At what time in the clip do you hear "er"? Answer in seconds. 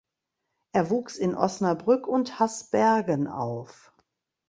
0.71-0.89